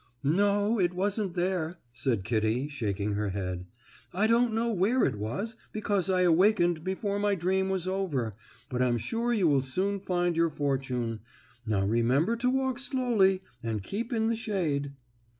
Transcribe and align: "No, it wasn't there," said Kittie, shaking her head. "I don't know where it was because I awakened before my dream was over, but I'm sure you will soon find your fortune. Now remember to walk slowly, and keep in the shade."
"No, 0.23 0.79
it 0.79 0.95
wasn't 0.95 1.35
there," 1.35 1.77
said 1.93 2.23
Kittie, 2.23 2.67
shaking 2.67 3.13
her 3.13 3.29
head. 3.29 3.67
"I 4.11 4.25
don't 4.25 4.51
know 4.51 4.71
where 4.73 5.05
it 5.05 5.15
was 5.15 5.57
because 5.71 6.09
I 6.09 6.21
awakened 6.21 6.83
before 6.83 7.19
my 7.19 7.35
dream 7.35 7.69
was 7.69 7.87
over, 7.87 8.33
but 8.67 8.81
I'm 8.81 8.97
sure 8.97 9.31
you 9.31 9.47
will 9.47 9.61
soon 9.61 9.99
find 9.99 10.35
your 10.35 10.49
fortune. 10.49 11.19
Now 11.67 11.85
remember 11.85 12.35
to 12.37 12.49
walk 12.49 12.79
slowly, 12.79 13.43
and 13.61 13.83
keep 13.83 14.11
in 14.11 14.25
the 14.27 14.35
shade." 14.35 14.93